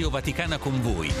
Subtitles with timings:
[0.00, 1.12] Radio Vaticana con voi.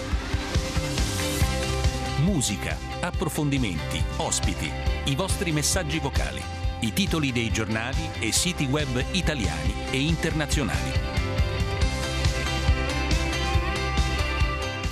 [2.24, 4.72] Musica, approfondimenti, ospiti,
[5.04, 6.40] i vostri messaggi vocali,
[6.80, 10.92] i titoli dei giornali e siti web italiani e internazionali.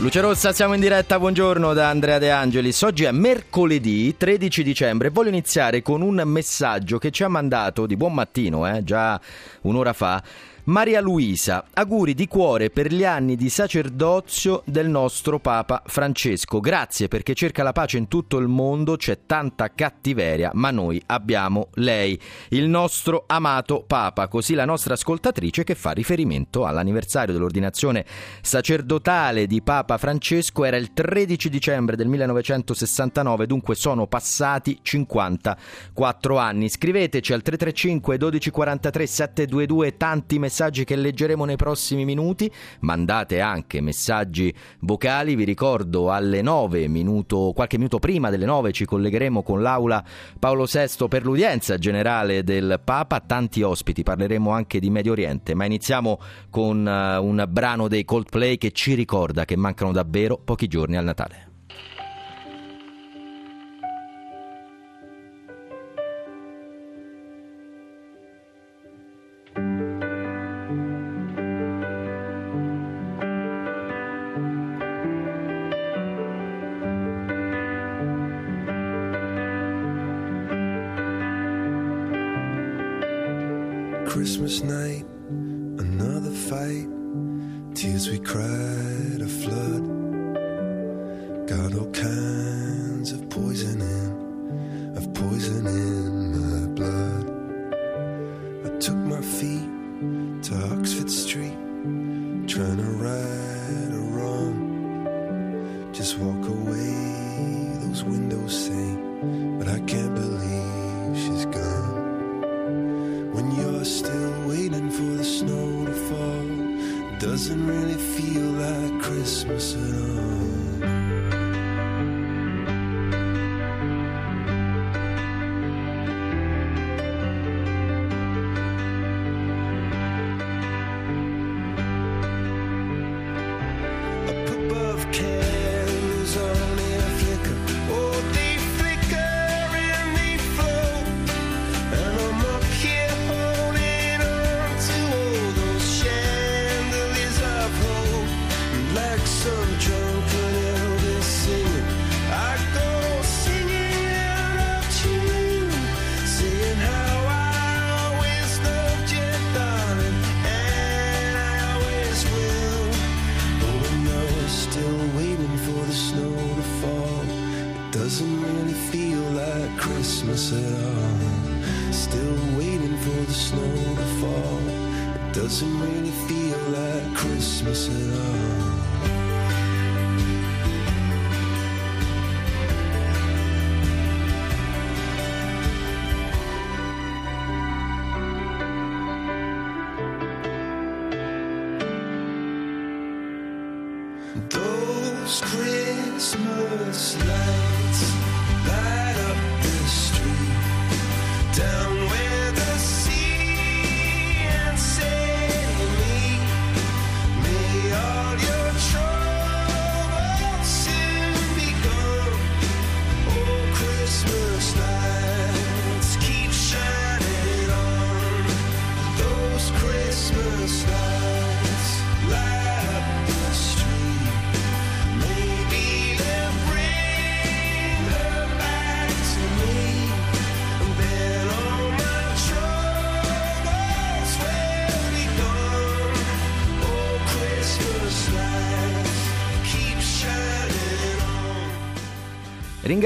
[0.01, 2.83] Luce Rossa, siamo in diretta, buongiorno da Andrea De Angelis.
[2.83, 7.87] Oggi è mercoledì 13 dicembre e voglio iniziare con un messaggio che ci ha mandato
[7.87, 9.19] di buon mattino, eh, già
[9.63, 10.23] un'ora fa,
[10.69, 16.61] Maria Luisa, auguri di cuore per gli anni di sacerdozio del nostro Papa Francesco.
[16.61, 21.69] Grazie perché cerca la pace in tutto il mondo, c'è tanta cattiveria, ma noi abbiamo
[21.77, 24.29] lei, il nostro amato Papa.
[24.29, 28.05] Così la nostra ascoltatrice che fa riferimento all'anniversario dell'ordinazione
[28.43, 36.69] sacerdotale di Papa Francesco era il 13 dicembre del 1969, dunque sono passati 54 anni.
[36.69, 42.51] Scriveteci al 335 1243 722 tanti messaggi messaggi che leggeremo nei prossimi minuti.
[42.81, 45.37] Mandate anche messaggi vocali.
[45.37, 50.05] Vi ricordo alle 9, minuto, qualche minuto prima delle 9, ci collegheremo con l'aula
[50.37, 53.21] Paolo VI per l'udienza generale del Papa.
[53.21, 55.55] Tanti ospiti, parleremo anche di Medio Oriente.
[55.55, 56.19] Ma iniziamo
[56.51, 61.05] con uh, un brano dei Coldplay che ci ricorda che mancano davvero pochi giorni al
[61.05, 61.48] Natale.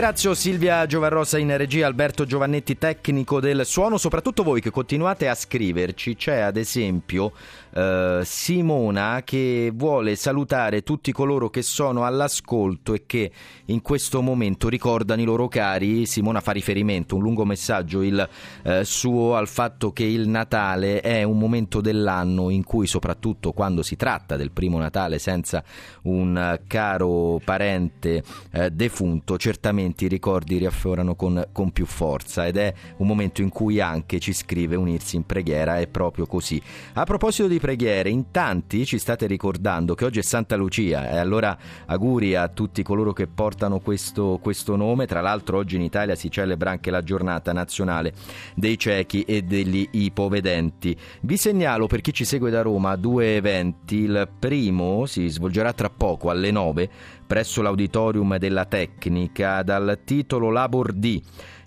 [0.02, 5.34] Ringrazio Silvia Giovarrosa in regia, Alberto Giovannetti tecnico del suono, soprattutto voi che continuate a
[5.36, 6.16] scriverci.
[6.16, 7.30] C'è ad esempio
[7.74, 13.30] eh, Simona che vuole salutare tutti coloro che sono all'ascolto e che
[13.66, 16.06] in questo momento ricordano i loro cari.
[16.06, 18.28] Simona fa riferimento, un lungo messaggio il
[18.62, 23.82] eh, suo, al fatto che il Natale è un momento dell'anno in cui soprattutto quando
[23.82, 25.62] si tratta del primo Natale senza
[26.02, 32.56] un eh, caro parente eh, defunto, certamente i ricordi riaffiorano con, con più forza ed
[32.56, 36.60] è un momento in cui anche ci scrive unirsi in preghiera, è proprio così.
[36.94, 41.16] A proposito di preghiere, in tanti ci state ricordando che oggi è Santa Lucia e
[41.18, 41.56] allora
[41.86, 46.28] auguri a tutti coloro che portano questo, questo nome, tra l'altro oggi in Italia si
[46.28, 48.14] celebra anche la giornata nazionale
[48.56, 50.96] dei ciechi e degli ipovedenti.
[51.20, 55.88] Vi segnalo per chi ci segue da Roma due eventi, il primo si svolgerà tra
[55.88, 56.90] poco alle 9
[57.24, 61.22] presso l'auditorium della Tecnica dal titolo Labor D.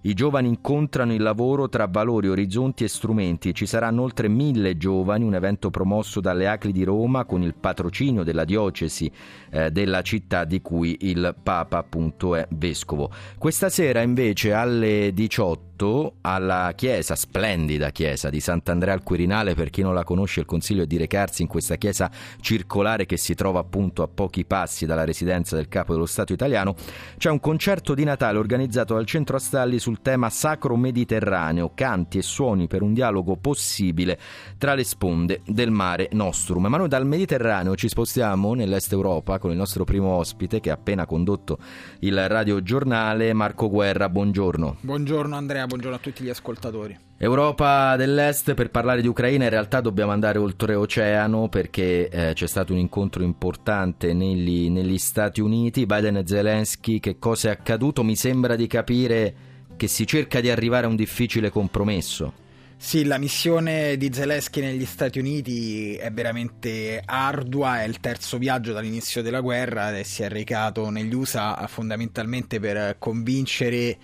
[0.06, 3.56] I giovani incontrano il lavoro tra valori, orizzonti e strumenti.
[3.56, 8.22] Ci saranno oltre mille giovani, un evento promosso dalle Acli di Roma con il patrocinio
[8.22, 9.12] della diocesi
[9.50, 13.10] eh, della città di cui il Papa appunto è vescovo.
[13.40, 15.75] Questa sera invece alle 18
[16.22, 20.84] alla chiesa, splendida chiesa di Sant'Andrea al Quirinale, per chi non la conosce il consiglio
[20.84, 25.04] è di recarsi in questa chiesa circolare che si trova appunto a pochi passi dalla
[25.04, 26.76] residenza del capo dello Stato italiano,
[27.18, 32.22] c'è un concerto di Natale organizzato dal Centro Astalli sul tema sacro mediterraneo, canti e
[32.22, 34.18] suoni per un dialogo possibile
[34.58, 36.68] tra le sponde del mare Nostrum.
[36.68, 40.76] Ma noi dal Mediterraneo ci spostiamo nell'Est Europa con il nostro primo ospite che ha
[40.76, 41.58] appena condotto
[42.00, 44.08] il radiogiornale, Marco Guerra.
[44.08, 44.78] Buongiorno.
[44.80, 46.98] Buongiorno Andrea buongiorno a tutti gli ascoltatori.
[47.18, 52.74] Europa dell'Est, per parlare di Ucraina in realtà dobbiamo andare oltreoceano perché eh, c'è stato
[52.74, 58.04] un incontro importante negli, negli Stati Uniti, Biden e Zelensky, che cosa è accaduto?
[58.04, 59.36] Mi sembra di capire
[59.76, 62.44] che si cerca di arrivare a un difficile compromesso.
[62.78, 68.74] Sì, la missione di Zelensky negli Stati Uniti è veramente ardua, è il terzo viaggio
[68.74, 73.98] dall'inizio della guerra e si è recato negli USA fondamentalmente per convincere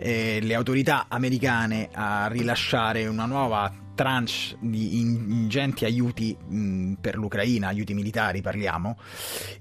[0.00, 7.68] eh, le autorità americane a rilasciare una nuova tranche di ingenti aiuti mh, per l'Ucraina,
[7.68, 8.96] aiuti militari parliamo,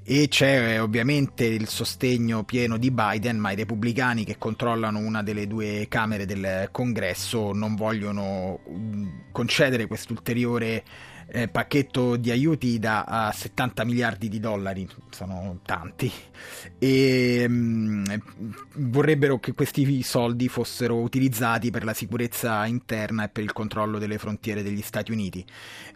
[0.02, 5.24] e c'è eh, ovviamente il sostegno pieno di Biden, ma i repubblicani che controllano una
[5.24, 10.84] delle due camere del congresso non vogliono mh, concedere quest'ulteriore
[11.32, 16.12] eh, pacchetto di aiuti da 70 miliardi di dollari, sono tanti,
[16.78, 18.04] e mh, mm,
[18.76, 24.18] vorrebbero che questi soldi fossero utilizzati per la sicurezza interna e per il controllo delle
[24.18, 25.46] frontiere degli Stati Uniti.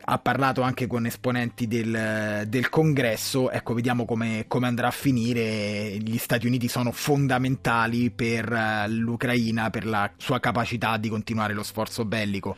[0.06, 5.98] Ha parlato anche con esponenti del, del congresso, ecco vediamo come, come andrà a finire,
[5.98, 11.64] gli Stati Uniti sono fondamentali per eh, l'Ucraina, per la sua capacità di continuare lo
[11.64, 12.56] sforzo bellico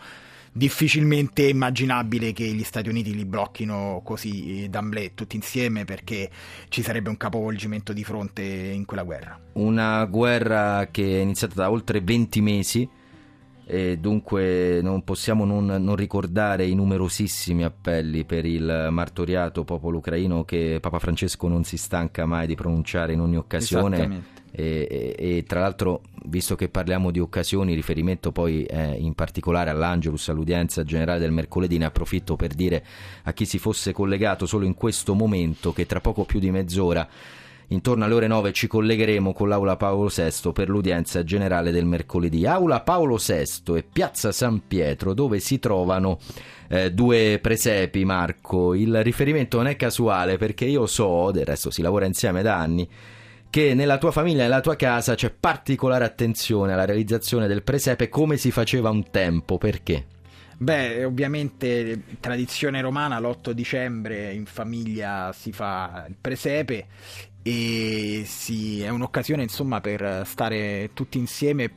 [0.57, 6.30] difficilmente immaginabile che gli Stati Uniti li blocchino così eh, d'amblè tutti insieme perché
[6.69, 9.38] ci sarebbe un capovolgimento di fronte in quella guerra.
[9.54, 12.90] Una guerra che è iniziata da oltre 20 mesi
[13.66, 20.46] e dunque non possiamo non, non, ricordare i numerosissimi appelli per il martoriato popolo ucraino
[20.46, 25.60] che Papa Francesco non si stanca mai di pronunciare in ogni occasione e, e, tra
[25.60, 31.31] l'altro, visto che parliamo di occasioni, riferimento poi eh, in particolare all'Angelus, all'udienza generale del
[31.31, 32.84] mercoledì, ne approfitto per dire
[33.24, 37.07] a chi si fosse collegato solo in questo momento che tra poco più di mezz'ora
[37.68, 42.46] intorno alle ore 9 ci collegheremo con l'Aula Paolo VI per l'udienza generale del mercoledì.
[42.46, 46.19] Aula Paolo VI e Piazza San Pietro dove si trovano
[46.68, 48.74] eh, due presepi, Marco.
[48.74, 52.88] Il riferimento non è casuale perché io so, del resto si lavora insieme da anni,
[53.56, 58.35] che nella tua famiglia, nella tua casa c'è particolare attenzione alla realizzazione del presepe come
[58.35, 60.07] si faceva un tempo, perché?
[60.57, 66.88] Beh, ovviamente tradizione romana l'8 dicembre in famiglia si fa il presepe
[67.47, 71.71] e sì, è un'occasione insomma per stare tutti insieme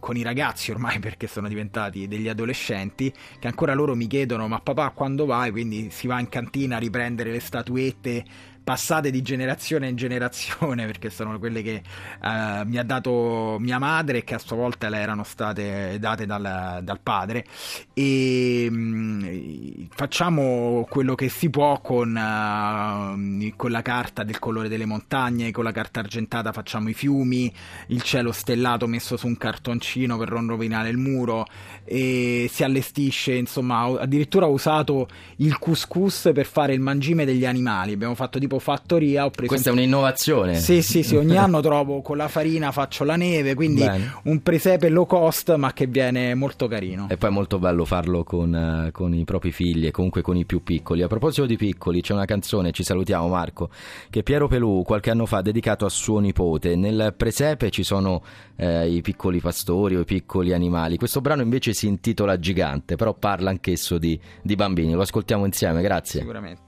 [0.00, 4.60] con i ragazzi ormai perché sono diventati degli adolescenti che ancora loro mi chiedono ma
[4.60, 5.52] papà quando vai?
[5.52, 8.24] Quindi si va in cantina a riprendere le statuette
[8.68, 11.80] passate di generazione in generazione perché sono quelle che
[12.20, 16.26] uh, mi ha dato mia madre e che a sua volta le erano state date
[16.26, 17.46] dal, dal padre.
[17.94, 24.84] E um, facciamo quello che si può con, uh, con la carta del colore delle
[24.84, 27.50] montagne con la carta argentata facciamo i fiumi
[27.86, 31.46] il cielo stellato messo su un cartoncino per non rovinare il muro
[31.84, 37.92] e si allestisce insomma addirittura ho usato il couscous per fare il mangime degli animali.
[37.92, 39.24] Abbiamo fatto tipo fattoria.
[39.24, 39.76] Ho preso Questa un...
[39.76, 40.54] è un'innovazione.
[40.56, 44.14] Sì, sì, sì, ogni anno trovo con la farina faccio la neve, quindi Bene.
[44.24, 47.06] un presepe low cost ma che viene molto carino.
[47.08, 50.36] E poi è molto bello farlo con, uh, con i propri figli e comunque con
[50.36, 51.02] i più piccoli.
[51.02, 53.70] A proposito di piccoli, c'è una canzone, ci salutiamo Marco,
[54.10, 56.76] che Piero Pelù qualche anno fa ha dedicato a suo nipote.
[56.76, 58.22] Nel presepe ci sono
[58.56, 60.96] eh, i piccoli pastori o i piccoli animali.
[60.96, 64.92] Questo brano invece si intitola Gigante, però parla anch'esso di, di bambini.
[64.92, 66.20] Lo ascoltiamo insieme, grazie.
[66.20, 66.67] Sicuramente.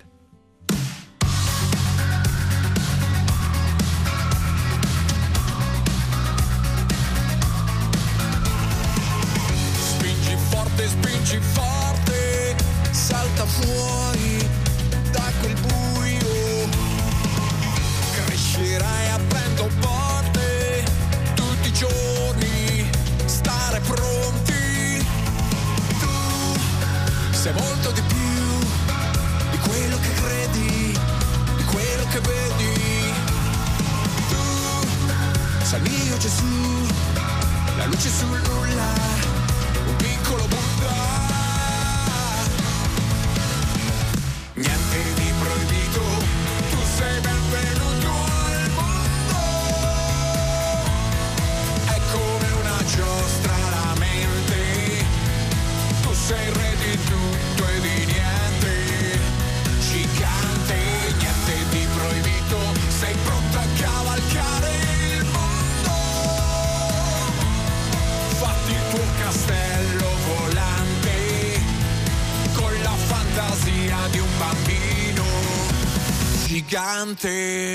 [76.70, 77.74] Gigante,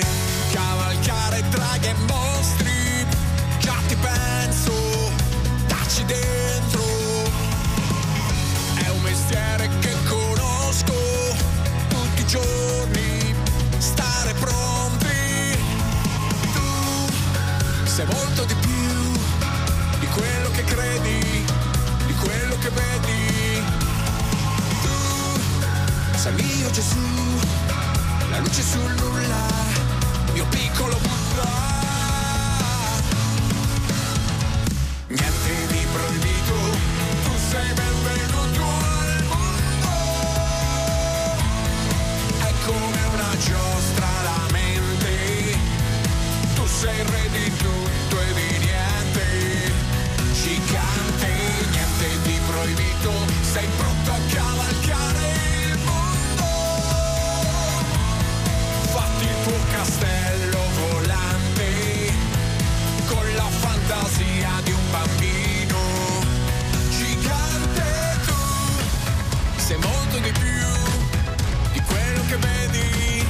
[0.52, 2.45] cavalcare draghi e mostri,
[28.74, 29.05] la
[69.86, 70.66] molto di più
[71.72, 73.28] di quello che vedi,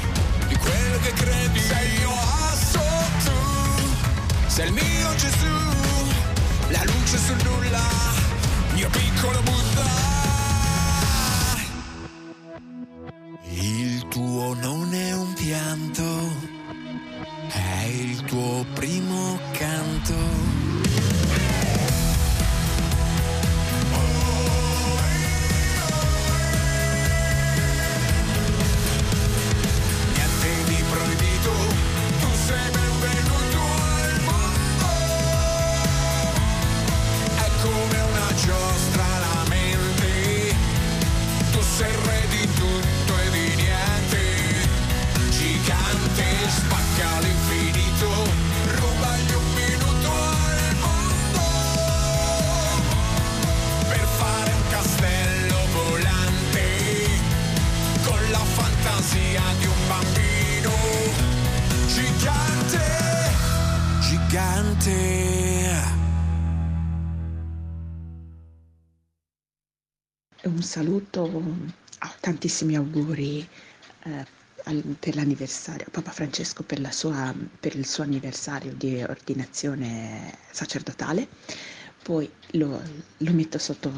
[0.49, 1.61] di quello che credi.
[1.61, 2.13] Sei io
[2.51, 2.81] asso
[3.25, 5.57] tu, sei il mio Gesù,
[6.69, 7.87] la luce sul nulla,
[8.75, 10.16] mio piccolo Buddha.
[71.17, 73.47] Saluto, oh, tantissimi auguri
[74.05, 74.27] eh,
[74.99, 81.27] per l'anniversario, a Papa Francesco per, la sua- per il suo anniversario di ordinazione sacerdotale.
[82.03, 82.81] Poi lo,
[83.19, 83.91] lo metto sotto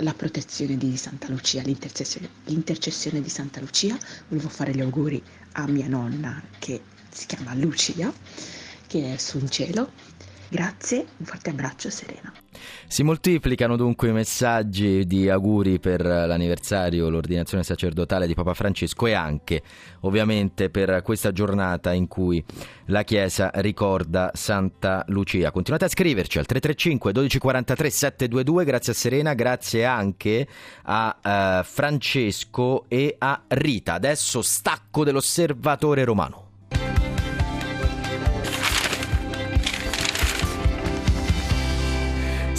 [0.00, 3.96] la protezione di Santa Lucia, l'intercessione, l'intercessione di Santa Lucia.
[4.28, 8.12] Volevo fare gli auguri a mia nonna che si chiama Lucia,
[8.86, 9.90] che è su in cielo.
[10.48, 12.32] Grazie, un forte abbraccio, Serena.
[12.86, 19.12] Si moltiplicano dunque i messaggi di auguri per l'anniversario, l'ordinazione sacerdotale di Papa Francesco e
[19.12, 19.62] anche
[20.00, 22.42] ovviamente per questa giornata in cui
[22.86, 25.50] la Chiesa ricorda Santa Lucia.
[25.50, 30.46] Continuate a scriverci al 335 1243 722, grazie a Serena, grazie anche
[30.84, 33.94] a eh, Francesco e a Rita.
[33.94, 36.45] Adesso stacco dell'osservatore romano.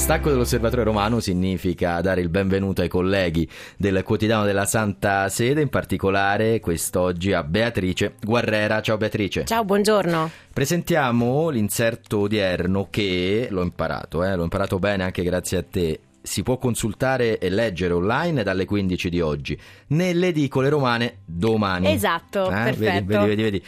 [0.08, 3.46] Stacco dell'osservatore romano significa dare il benvenuto ai colleghi
[3.76, 8.80] del quotidiano della Santa Sede, in particolare quest'oggi a Beatrice Guerrera.
[8.80, 9.44] Ciao Beatrice.
[9.44, 10.32] Ciao, buongiorno.
[10.54, 16.00] Presentiamo l'inserto odierno che l'ho imparato, eh, l'ho imparato bene anche grazie a te.
[16.22, 21.92] Si può consultare e leggere online dalle 15 di oggi, nelle edicole romane domani.
[21.92, 22.80] Esatto, Eh, perfetto.
[22.80, 23.64] Vedi, vedi, vedi, vedi.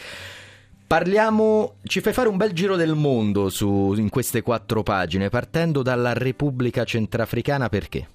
[0.90, 5.84] Parliamo, ci fai fare un bel giro del mondo su, in queste quattro pagine, partendo
[5.84, 8.08] dalla Repubblica Centrafricana perché?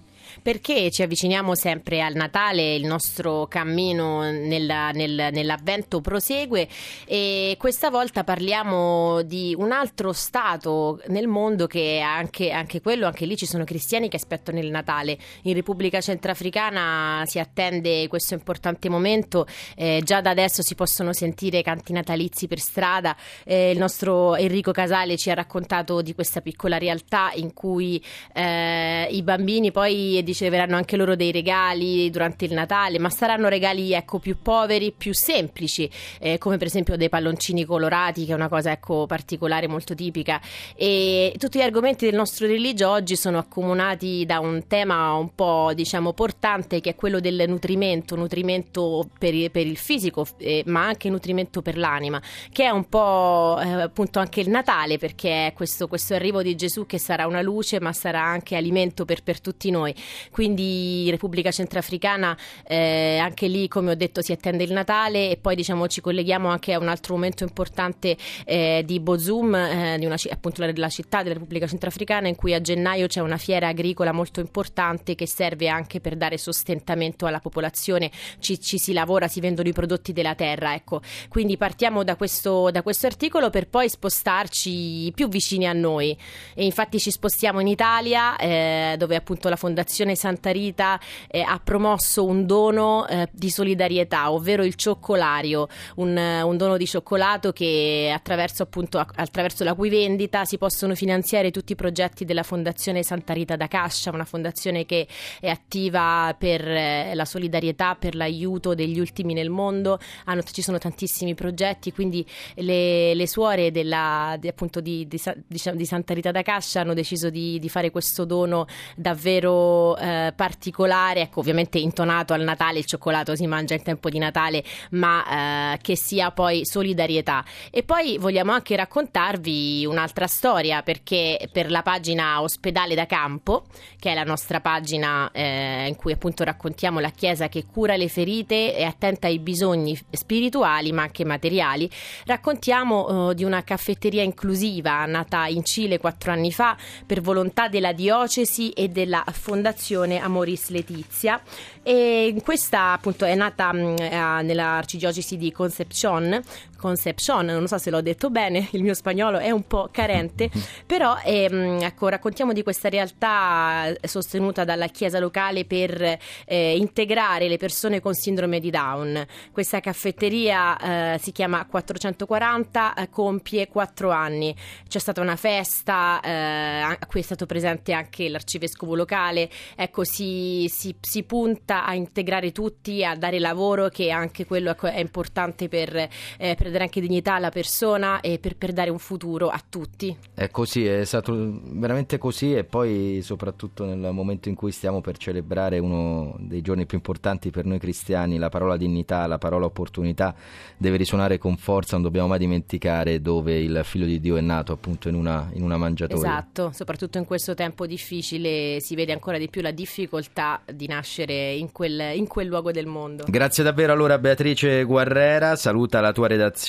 [0.45, 6.69] Perché ci avviciniamo sempre al Natale, il nostro cammino nella- nel- nell'avvento prosegue
[7.07, 13.25] e questa volta parliamo di un altro stato nel mondo che anche, anche quello, anche
[13.25, 15.17] lì ci sono cristiani che aspettano il Natale.
[15.45, 19.47] In Repubblica Centrafricana si attende questo importante momento,
[19.77, 23.17] eh, già da adesso si possono sentire canti natalizi per strada.
[23.47, 29.09] Eh, il nostro Enrico Casale ci ha raccontato di questa piccola realtà in cui eh,
[29.11, 34.19] i bambini poi riceveranno anche loro dei regali durante il Natale, ma saranno regali ecco,
[34.19, 35.89] più poveri, più semplici,
[36.19, 40.41] eh, come per esempio dei palloncini colorati, che è una cosa ecco, particolare, molto tipica.
[40.75, 45.71] E tutti gli argomenti del nostro religio oggi sono accomunati da un tema un po'
[45.73, 51.09] diciamo portante che è quello del nutrimento, nutrimento per, per il fisico, eh, ma anche
[51.09, 55.87] nutrimento per l'anima, che è un po' eh, appunto anche il Natale, perché è questo,
[55.87, 59.71] questo arrivo di Gesù che sarà una luce, ma sarà anche alimento per, per tutti
[59.71, 59.95] noi.
[60.31, 65.55] Quindi Repubblica Centrafricana eh, anche lì come ho detto si attende il Natale e poi
[65.55, 70.17] diciamo ci colleghiamo anche a un altro momento importante eh, di Bozum, eh, di una,
[70.31, 74.41] appunto la città della Repubblica Centrafricana in cui a gennaio c'è una fiera agricola molto
[74.41, 79.69] importante che serve anche per dare sostentamento alla popolazione, ci, ci si lavora, si vendono
[79.69, 81.01] i prodotti della terra, ecco.
[81.29, 86.17] Quindi partiamo da questo, da questo articolo per poi spostarci più vicini a noi
[86.55, 91.61] e infatti ci spostiamo in Italia eh, dove appunto la Fondazione Santa Rita eh, ha
[91.63, 98.11] promosso un dono eh, di solidarietà, ovvero il cioccolario, un, un dono di cioccolato che
[98.15, 103.33] attraverso appunto attraverso la cui vendita si possono finanziare tutti i progetti della Fondazione Santa
[103.33, 105.07] Rita da Cascia, una fondazione che
[105.41, 109.99] è attiva per eh, la solidarietà, per l'aiuto degli ultimi nel mondo.
[110.25, 115.77] Hanno- ci sono tantissimi progetti, quindi le, le suore della, di, appunto di, di diciamo,
[115.77, 121.41] di Santa Rita da Cascia hanno deciso di fare questo dono davvero eh, particolare, ecco,
[121.41, 125.97] ovviamente intonato al Natale, il cioccolato si mangia in tempo di Natale, ma eh, che
[125.97, 127.45] sia poi solidarietà.
[127.71, 133.65] E poi vogliamo anche raccontarvi un'altra storia, perché per la pagina Ospedale da Campo,
[133.99, 138.09] che è la nostra pagina eh, in cui appunto raccontiamo la Chiesa che cura le
[138.09, 141.89] ferite e attenta ai bisogni spirituali ma anche materiali,
[142.27, 146.77] raccontiamo eh, di una caffetteria inclusiva nata in Cile quattro anni fa
[147.07, 151.41] per volontà della diocesi e della Fondazione Amoris Letizia.
[151.83, 156.41] E questa appunto è nata mh, eh, nell'arcidiocesi di Concepcion,
[156.85, 160.51] Concepcion, non so se l'ho detto bene, il mio spagnolo è un po' carente,
[160.85, 167.57] però ehm, ecco, raccontiamo di questa realtà sostenuta dalla Chiesa locale per eh, integrare le
[167.57, 169.25] persone con sindrome di Down.
[169.51, 174.55] Questa caffetteria eh, si chiama 440, eh, compie 4 anni.
[174.87, 179.49] C'è stata una festa eh, a cui è stato presente anche l'arcivescovo locale.
[179.75, 184.89] Ecco, si, si- si punta a integrare tutti, a dare lavoro, che anche quello ecco,
[184.89, 188.99] è importante per, eh, per dare anche dignità alla persona e per, per dare un
[188.99, 190.17] futuro a tutti.
[190.35, 195.17] È così, è stato veramente così e poi soprattutto nel momento in cui stiamo per
[195.17, 200.35] celebrare uno dei giorni più importanti per noi cristiani, la parola dignità, la parola opportunità
[200.77, 204.73] deve risuonare con forza, non dobbiamo mai dimenticare dove il figlio di Dio è nato,
[204.73, 206.19] appunto in una, in una mangiatoia.
[206.19, 211.55] Esatto, soprattutto in questo tempo difficile si vede ancora di più la difficoltà di nascere
[211.55, 213.25] in quel, in quel luogo del mondo.
[213.29, 216.63] Grazie davvero allora Beatrice Guarrera, saluta la tua redazione,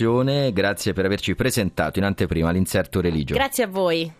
[0.51, 3.33] grazie per averci presentato in anteprima l'inserto religio.
[3.33, 4.13] Grazie a voi.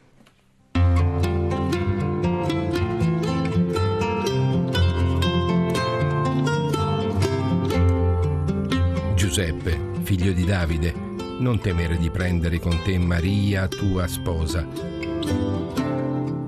[9.16, 10.94] Giuseppe, figlio di Davide,
[11.40, 14.66] non temere di prendere con te Maria, tua sposa.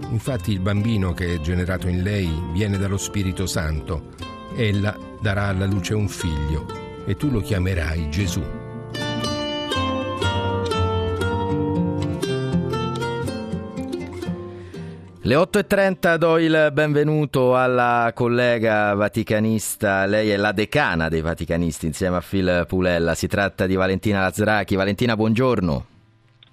[0.10, 4.13] Infatti il bambino che è generato in lei viene dallo Spirito Santo.
[4.56, 6.66] Ella darà alla luce un figlio
[7.06, 8.57] e tu lo chiamerai Gesù.
[15.28, 22.16] Le 8.30 do il benvenuto alla collega vaticanista, lei è la decana dei vaticanisti insieme
[22.16, 24.78] a Phil Pulella, si tratta di Valentina Lazrachi.
[24.78, 25.86] Valentina, buongiorno.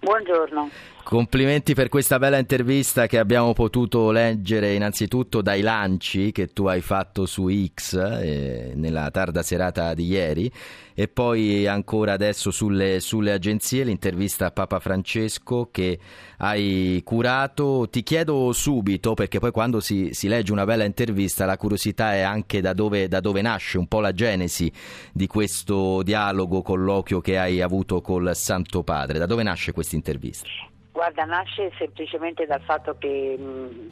[0.01, 0.71] Buongiorno.
[1.05, 6.81] Complimenti per questa bella intervista che abbiamo potuto leggere innanzitutto dai lanci che tu hai
[6.81, 10.51] fatto su X eh, nella tarda serata di ieri
[10.95, 15.99] e poi ancora adesso sulle, sulle agenzie l'intervista a Papa Francesco che
[16.39, 17.87] hai curato.
[17.91, 22.21] Ti chiedo subito, perché poi quando si, si legge una bella intervista la curiosità è
[22.21, 24.73] anche da dove, da dove nasce un po' la genesi
[25.13, 29.19] di questo dialogo, colloquio che hai avuto col Santo Padre.
[29.19, 30.49] Da dove nasce questa intervista?
[30.95, 33.37] Guarda, nasce semplicemente dal fatto che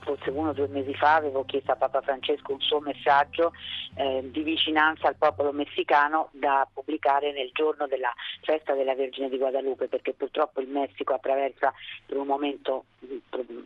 [0.03, 3.53] forse uno o due mesi fa avevo chiesto a Papa Francesco un suo messaggio
[3.97, 9.37] eh, di vicinanza al popolo messicano da pubblicare nel giorno della festa della Vergine di
[9.37, 11.75] Guadalupe, perché purtroppo il Messico attraversa
[12.07, 12.85] per un momento,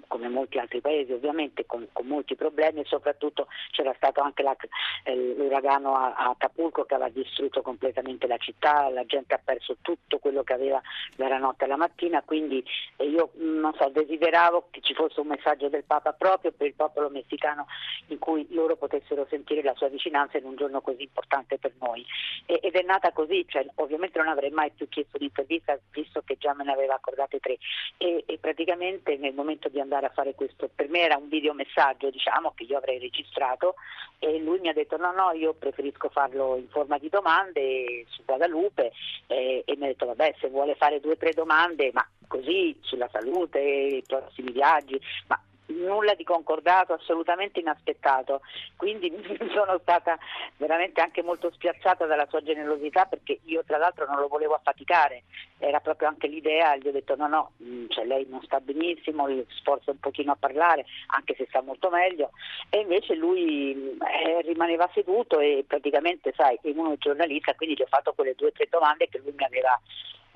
[0.09, 4.57] come molti altri paesi ovviamente, con, con molti problemi e soprattutto c'era stato anche la-
[5.03, 9.77] eh, l'uragano a, a Acapulco che aveva distrutto completamente la città, la gente ha perso
[9.83, 10.81] tutto quello che aveva
[11.17, 12.65] dalla notte alla mattina, quindi
[12.97, 17.09] eh, non so, desideravo che ci fosse un messaggio del Papa proprio per il popolo
[17.11, 17.67] messicano
[18.09, 22.05] in cui loro potessero sentire la sua vicinanza in un giorno così importante per noi.
[22.47, 26.37] E- ed è nata così, cioè, ovviamente non avrei mai più chiesto l'intervista visto che
[26.39, 27.59] già me ne aveva accordate tre
[27.97, 32.11] e, e praticamente nel momento di andare a fare questo, per me era un videomessaggio
[32.11, 33.75] diciamo che io avrei registrato
[34.19, 38.25] e lui mi ha detto no no io preferisco farlo in forma di domande su
[38.25, 38.93] Guadalupe
[39.27, 42.77] eh, e mi ha detto vabbè se vuole fare due o tre domande ma così
[42.83, 48.41] sulla salute, i prossimi viaggi, ma nulla di concordato, assolutamente inaspettato.
[48.77, 49.11] Quindi
[49.53, 50.19] sono stata
[50.57, 55.25] veramente anche molto spiazzata dalla sua generosità perché io tra l'altro non lo volevo affaticare,
[55.59, 59.27] era proprio anche l'idea, gli ho detto no no, mh, cioè, lei non sta benissimo,
[59.49, 62.31] sforzo un pochino a parlare, anche se sta molto meglio,
[62.71, 67.83] e invece lui mh, eh, rimaneva seduto e praticamente sai, è uno giornalista, quindi gli
[67.83, 69.81] ho fatto quelle due o tre domande che lui mi aveva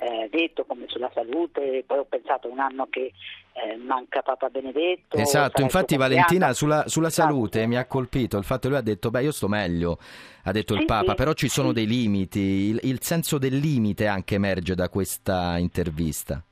[0.01, 3.13] eh, detto come sulla salute, poi ho pensato un anno che
[3.53, 5.17] eh, manca Papa Benedetto.
[5.17, 5.97] Esatto, il infatti.
[5.97, 7.29] Valentina sulla, sulla Esatto.
[7.29, 9.99] salute mi ha colpito il fatto che lui ha detto beh io sto meglio,
[10.45, 11.75] ha detto il Sì, Papa, sì, però ci sono sì.
[11.75, 16.43] dei limiti, il, il senso del limite anche emerge da questa intervista.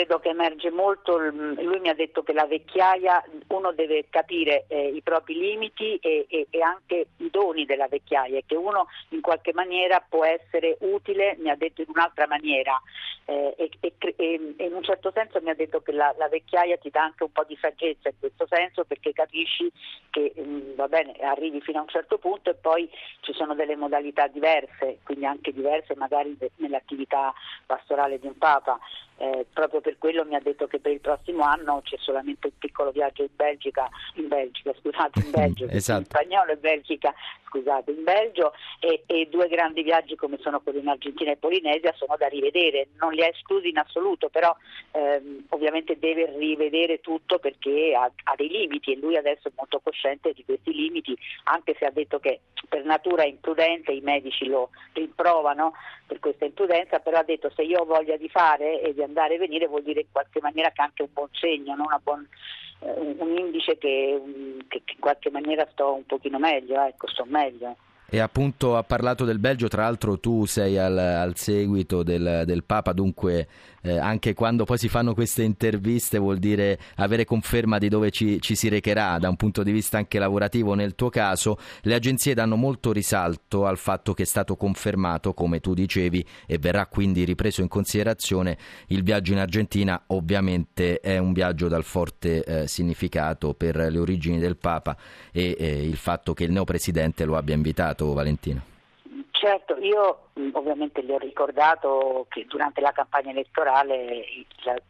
[0.00, 4.88] Credo che emerge molto, lui mi ha detto che la vecchiaia, uno deve capire eh,
[4.88, 9.20] i propri limiti e, e- e anche i doni della vecchiaia, e che uno in
[9.20, 12.80] qualche maniera può essere utile, mi ha detto in un'altra maniera
[13.26, 16.90] eh, e, e in un certo senso mi ha detto che la, la vecchiaia ti
[16.90, 19.70] dà anche un po' di saggezza in questo senso perché capisci
[20.10, 23.76] che mm, va bene, arrivi fino a un certo punto e poi ci sono delle
[23.76, 27.32] modalità diverse, quindi anche diverse magari de- nell'attività
[27.66, 28.78] pastorale di un Papa.
[29.22, 32.56] Eh, proprio per quello mi ha detto che per il prossimo anno c'è solamente un
[32.56, 35.98] piccolo viaggio in Belgica, in Belgica, scusate, in Belgio, Esatto.
[36.00, 37.12] in spagnolo e Belgica,
[37.50, 41.92] scusate, in Belgio e, e due grandi viaggi come sono quelli in Argentina e Polinesia
[41.96, 44.54] sono da rivedere, non li ha esclusi in assoluto, però
[44.92, 49.80] ehm, ovviamente deve rivedere tutto perché ha, ha dei limiti e lui adesso è molto
[49.80, 54.46] cosciente di questi limiti, anche se ha detto che per natura è imprudente, i medici
[54.46, 55.72] lo rimprovano
[56.06, 59.34] per questa imprudenza, però ha detto se io ho voglia di fare e di andare
[59.34, 61.84] e venire vuol dire in qualche maniera che anche un buon segno, no?
[61.84, 64.20] Una buon- eh, un, un indice che,
[64.68, 67.76] che- in qualche maniera sto un pochino meglio, ecco, sto meglio.
[68.12, 72.64] E appunto ha parlato del Belgio, tra l'altro tu sei al, al seguito del, del
[72.64, 73.46] Papa, dunque
[73.82, 78.40] eh, anche quando poi si fanno queste interviste vuol dire avere conferma di dove ci,
[78.40, 80.74] ci si recherà da un punto di vista anche lavorativo.
[80.74, 85.60] Nel tuo caso le agenzie danno molto risalto al fatto che è stato confermato, come
[85.60, 90.02] tu dicevi, e verrà quindi ripreso in considerazione il viaggio in Argentina.
[90.08, 94.96] Ovviamente è un viaggio dal forte eh, significato per le origini del Papa
[95.32, 98.62] e eh, il fatto che il neopresidente lo abbia invitato, Valentina.
[99.32, 104.24] Certo, io ovviamente le ho ricordato che durante la campagna elettorale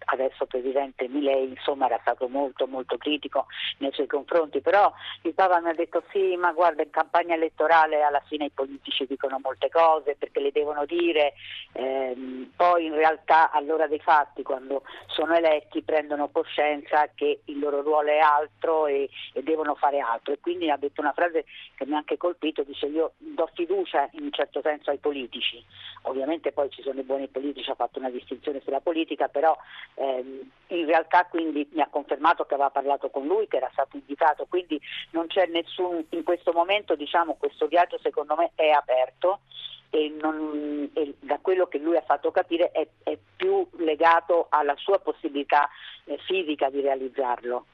[0.06, 3.46] adesso presidente Milei insomma era stato molto molto critico
[3.78, 8.02] nei suoi confronti, però il Papa mi ha detto sì, ma guarda in campagna elettorale
[8.02, 11.34] alla fine i politici dicono molte cose perché le devono dire,
[11.72, 17.82] ehm, poi in realtà all'ora dei fatti quando sono eletti prendono coscienza che il loro
[17.82, 21.86] ruolo è altro e, e devono fare altro e quindi ha detto una frase che
[21.86, 25.39] mi ha anche colpito, dice io do fiducia in un certo senso ai politici,
[26.02, 29.56] ovviamente poi ci sono i buoni politici, ha fatto una distinzione sulla politica, però
[29.94, 33.96] ehm, in realtà quindi mi ha confermato che aveva parlato con lui, che era stato
[33.96, 39.40] invitato, quindi non c'è nessun, in questo momento diciamo questo viaggio secondo me è aperto
[39.90, 44.76] e, non- e da quello che lui ha fatto capire è, è più legato alla
[44.76, 45.68] sua possibilità
[46.04, 47.66] eh, fisica di realizzarlo.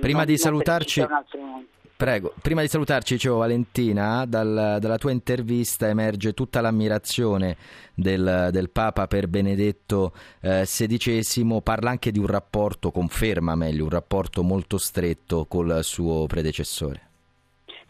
[0.00, 1.62] Prima Non- di salutarci- altro-
[1.96, 7.56] Prego, prima di salutarci, dicevo Valentina, dal- dalla tua intervista emerge tutta l'ammirazione
[7.94, 13.90] del, del Papa per Benedetto eh, XVI, parla anche di un rapporto, conferma meglio, un
[13.90, 17.04] rapporto molto stretto col suo predecessore.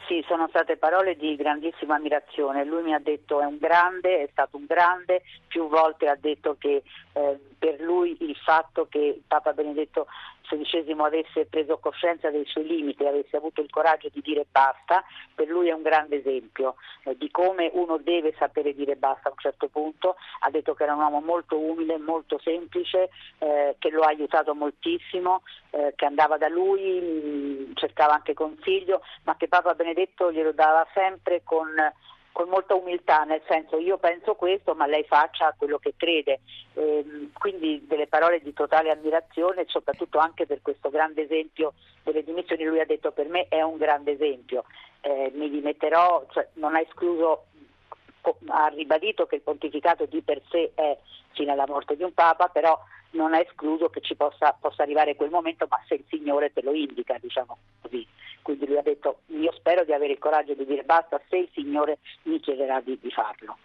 [0.06, 2.64] Sì, sono state parole di grandissima ammirazione.
[2.64, 6.54] Lui mi ha detto è un grande, è stato un grande, più volte ha detto
[6.60, 10.06] che eh, per lui il fatto che Papa Benedetto
[10.54, 15.02] XVI avesse preso coscienza dei suoi limiti e avesse avuto il coraggio di dire basta,
[15.34, 19.32] per lui è un grande esempio eh, di come uno deve sapere dire basta a
[19.32, 20.16] un certo punto.
[20.40, 24.54] Ha detto che era un uomo molto umile, molto semplice, eh, che lo ha aiutato
[24.54, 30.52] moltissimo, eh, che andava da lui, mh, cercava anche consiglio, ma che Papa Benedetto glielo
[30.52, 31.74] dava sempre con
[32.36, 36.40] con molta umiltà, nel senso io penso questo, ma lei faccia quello che crede.
[36.74, 41.72] Ehm, quindi delle parole di totale ammirazione, soprattutto anche per questo grande esempio
[42.02, 42.64] delle dimissioni.
[42.64, 44.64] Lui ha detto per me è un grande esempio.
[45.00, 47.46] Eh, mi dimetterò, cioè, non ha escluso,
[48.48, 50.94] ha ribadito che il pontificato di per sé è
[51.32, 52.78] fino alla morte di un Papa, però
[53.12, 56.60] non ha escluso che ci possa, possa arrivare quel momento, ma se il Signore te
[56.60, 58.06] lo indica, diciamo così.
[58.46, 61.48] Quindi lui ha detto io spero di avere il coraggio di dire basta se il
[61.52, 63.56] Signore mi chiederà di, di farlo.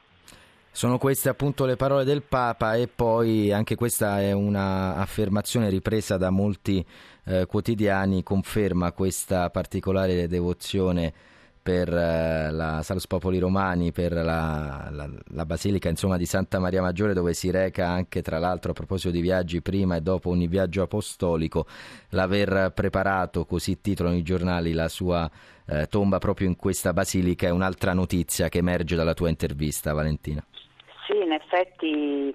[0.71, 6.31] Sono queste appunto le parole del Papa e poi anche questa è un'affermazione ripresa da
[6.31, 6.83] molti
[7.25, 11.13] eh, quotidiani, conferma questa particolare devozione
[11.61, 16.81] per eh, la Salus Popoli Romani, per la, la- la Basilica insomma, di Santa Maria
[16.81, 20.47] Maggiore, dove si reca anche, tra l'altro, a proposito di viaggi prima e dopo ogni
[20.47, 21.65] viaggio apostolico,
[22.09, 25.29] l'aver preparato, così titolano i giornali, la sua
[25.65, 30.43] eh, tomba proprio in questa basilica è un'altra notizia che emerge dalla tua intervista, Valentina.
[31.07, 31.80] Sì, in effetti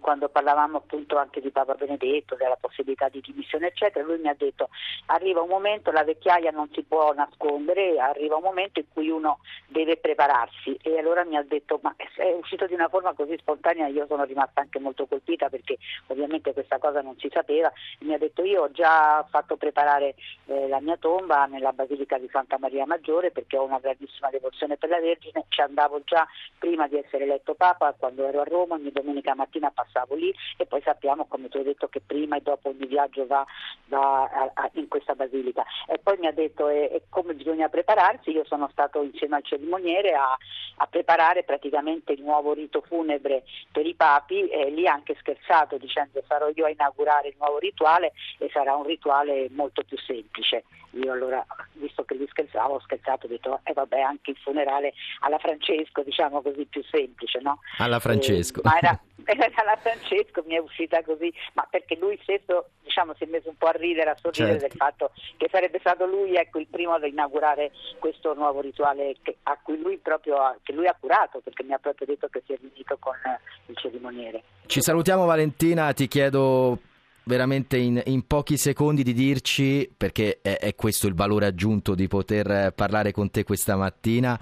[0.01, 4.35] quando parlavamo appunto anche di Papa Benedetto, della possibilità di dimissione eccetera, lui mi ha
[4.37, 4.69] detto
[5.07, 9.39] arriva un momento, la vecchiaia non si può nascondere, arriva un momento in cui uno
[9.69, 10.77] deve prepararsi.
[10.83, 14.25] E allora mi ha detto ma è uscito di una forma così spontanea, io sono
[14.25, 15.79] rimasta anche molto colpita perché
[16.09, 17.73] ovviamente questa cosa non si sapeva.
[18.01, 20.15] Mi ha detto io ho già fatto preparare
[20.47, 24.77] eh, la mia tomba nella Basilica di Santa Maria Maggiore perché ho una grandissima devozione
[24.77, 26.27] per la Vergine, ci andavo già
[26.59, 30.67] prima di essere eletto Papa quando ero a Roma, ogni domenica mattina passavo lì e
[30.67, 33.47] poi sappiamo, come ti ho detto, che prima e dopo ogni viaggio va,
[33.87, 35.65] va a- a- in questa basilica.
[35.87, 39.45] E poi mi ha detto e, e come bisogna prepararsi, io sono stato insieme al
[39.45, 40.37] cerimoniere a,
[40.79, 45.77] a preparare praticamente il nuovo rito funebre per i papi e lì ha anche scherzato
[45.79, 50.65] dicendo sarò io a inaugurare il nuovo rituale e sarà un rituale molto più semplice.
[50.93, 51.45] Io allora,
[51.75, 56.03] visto che gli scherzavo, ho scherzato, ho detto e vabbè anche il funerale alla Francesco,
[56.03, 57.59] diciamo così più semplice, no?
[57.79, 58.61] Alla Francesco.
[58.61, 63.15] Eh, ma era, era alla Francesco, mi è uscita così, ma perché lui stesso diciamo,
[63.15, 64.67] si è messo un po' a ridere, a sorridere Certo.
[64.69, 69.37] del fatto che sarebbe stato lui ecco, il primo ad inaugurare questo nuovo rituale che,
[69.43, 72.43] a cui lui proprio ha, che lui ha curato, perché mi ha proprio detto che
[72.47, 74.43] si è riunito con eh, il cerimoniere.
[74.67, 76.79] Ci salutiamo Valentina, ti chiedo
[77.25, 82.07] veramente in, in pochi secondi di dirci, perché è, è questo il valore aggiunto di
[82.07, 84.39] poter eh, parlare con te questa mattina,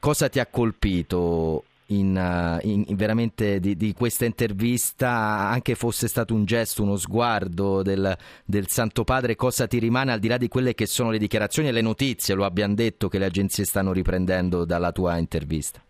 [0.00, 6.08] cosa ti ha colpito in, eh, in- in veramente di, di questa intervista, anche fosse
[6.08, 10.36] stato un gesto, uno sguardo del, del Santo Padre, cosa ti rimane al di là
[10.36, 13.64] di quelle che sono le dichiarazioni e le notizie, lo abbiamo detto che le agenzie
[13.64, 15.82] stanno riprendendo dalla tua intervista?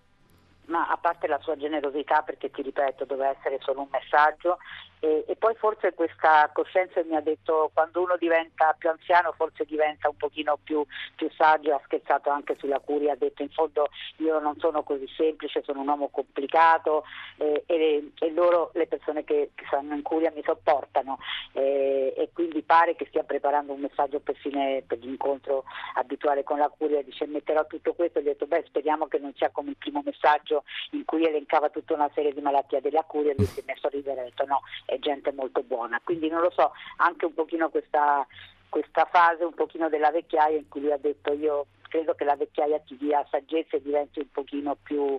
[0.67, 4.59] Ma a parte la sua generosità, perché ti ripeto, doveva essere solo un messaggio,
[5.05, 9.67] e, e poi forse questa coscienza mi ha detto quando uno diventa più anziano forse
[9.67, 10.83] diventa un pochino più,
[11.15, 15.07] più saggio, ha scherzato anche sulla curia, ha detto in fondo io non sono così
[15.15, 17.05] semplice, sono un uomo complicato
[17.37, 21.19] eh, e, e loro, le persone che, che stanno in curia mi sopportano.
[21.53, 25.65] Eh, e quindi pare che stia preparando un messaggio per, fine, per l'incontro
[25.97, 29.51] abituale con la curia, dice metterò tutto questo, ho detto beh speriamo che non sia
[29.51, 33.47] come il primo messaggio in cui elencava tutta una serie di malattie della curia lui
[33.47, 34.63] si è messo a ridere ha detto no,
[34.95, 38.27] è gente molto buona, quindi non lo so, anche un pochino questa,
[38.69, 42.35] questa fase un pochino della vecchiaia in cui lui ha detto io credo che la
[42.35, 45.17] vecchiaia ti dia saggezza e diventi un pochino più,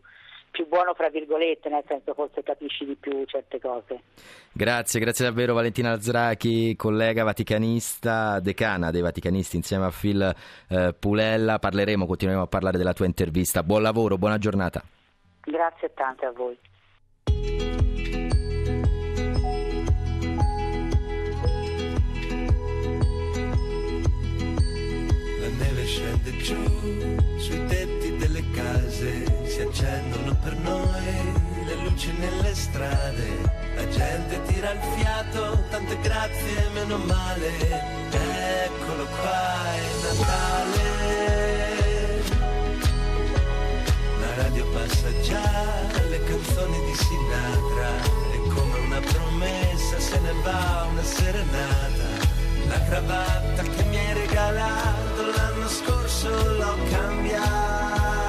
[0.52, 4.02] più buono fra virgolette, nel senso forse capisci di più certe cose.
[4.52, 10.36] Grazie, grazie davvero Valentina Alzrachi, collega vaticanista, decana dei vaticanisti insieme a Phil
[10.70, 11.60] eh, Pulella.
[11.60, 13.64] Parleremo, continueremo a parlare della tua intervista.
[13.64, 14.82] Buon lavoro, buona giornata.
[15.42, 16.58] Grazie tante a voi.
[25.96, 26.62] Scende giù
[27.38, 33.28] sui tetti delle case, si accendono per noi le luci nelle strade,
[33.76, 37.50] la gente tira il fiato, tante grazie, meno male,
[38.66, 40.84] eccolo qua, è Natale.
[44.20, 45.72] La radio passa già
[46.10, 47.90] le canzoni di Sinatra
[48.34, 52.15] e come una promessa se ne va una serenata.
[52.68, 58.25] La cravatta che mi hai regalato l'anno scorso l'ho cambiata.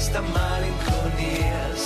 [0.00, 1.79] questa malinconia.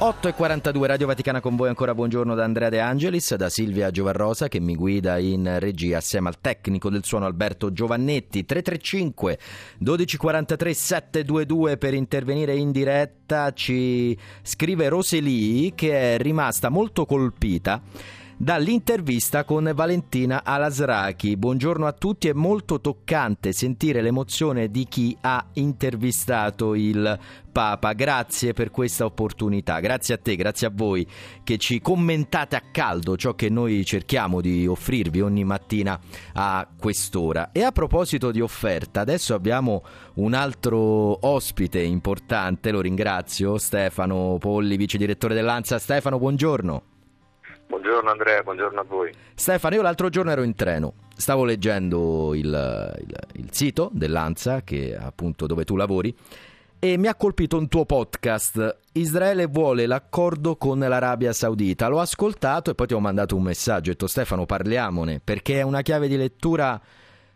[0.00, 1.94] 8.42 Radio Vaticana con voi ancora.
[1.94, 6.40] Buongiorno da Andrea De Angelis, da Silvia Giovarrosa che mi guida in regia assieme al
[6.40, 8.46] tecnico del suono Alberto Giovannetti.
[8.46, 9.38] 335
[9.80, 13.52] 1243 722 per intervenire in diretta.
[13.52, 17.82] Ci scrive Roseli che è rimasta molto colpita
[18.42, 21.36] dall'intervista con Valentina Alasrachi.
[21.36, 27.18] Buongiorno a tutti, è molto toccante sentire l'emozione di chi ha intervistato il
[27.52, 27.92] Papa.
[27.92, 31.06] Grazie per questa opportunità, grazie a te, grazie a voi
[31.44, 36.00] che ci commentate a caldo ciò che noi cerchiamo di offrirvi ogni mattina
[36.32, 37.52] a quest'ora.
[37.52, 40.78] E a proposito di offerta, adesso abbiamo un altro
[41.28, 45.78] ospite importante, lo ringrazio, Stefano Polli, vice direttore dell'ANSA.
[45.78, 46.89] Stefano, buongiorno.
[47.70, 49.12] Buongiorno Andrea, buongiorno a voi.
[49.32, 54.96] Stefano, io l'altro giorno ero in treno, stavo leggendo il, il, il sito dell'ANSA, che
[55.00, 56.12] appunto dove tu lavori,
[56.80, 58.78] e mi ha colpito un tuo podcast.
[58.94, 61.86] Israele vuole l'accordo con l'Arabia Saudita.
[61.86, 63.90] L'ho ascoltato e poi ti ho mandato un messaggio.
[63.90, 66.80] Ho detto Stefano, parliamone, perché è una chiave di lettura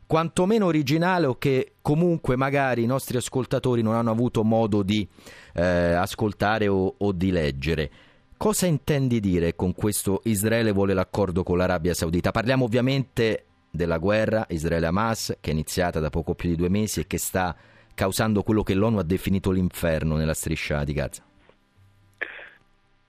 [0.04, 5.08] quantomeno originale o che comunque magari i nostri ascoltatori non hanno avuto modo di
[5.54, 7.90] eh, ascoltare o, o di leggere.
[8.36, 12.30] Cosa intendi dire con questo Israele vuole l'accordo con l'Arabia Saudita?
[12.30, 17.06] Parliamo ovviamente della guerra Israele-Hamas che è iniziata da poco più di due mesi e
[17.06, 17.56] che sta
[17.94, 21.22] causando quello che l'ONU ha definito l'inferno nella striscia di Gaza.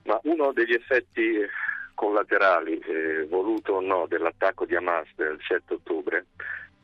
[0.04, 1.40] Ma uno degli effetti
[1.96, 6.26] collaterali, eh, voluto o no, dell'attacco di Hamas del 7 ottobre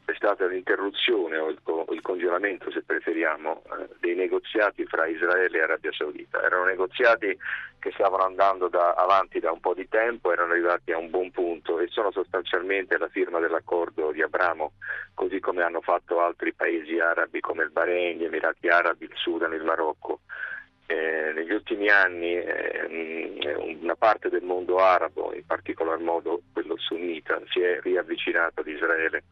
[0.06, 5.58] è stata l'interruzione o il, co- il congelamento, se preferiamo, eh, dei negoziati fra Israele
[5.58, 6.42] e Arabia Saudita.
[6.44, 7.38] Erano negoziati
[7.80, 11.32] che stavano andando da- avanti da un po' di tempo, erano arrivati a un buon
[11.32, 14.74] punto e sono sostanzialmente la firma dell'accordo di Abramo,
[15.14, 19.54] così come hanno fatto altri paesi arabi come il Bahrain, gli Emirati Arabi, il Sudan,
[19.54, 20.22] il Marocco.
[20.86, 27.42] Eh, negli ultimi anni eh, una parte del mondo arabo, in particolar modo quello sunnita,
[27.50, 29.24] si è riavvicinato ad Israele